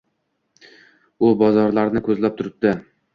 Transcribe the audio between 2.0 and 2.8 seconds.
ko‘zlab turibdi.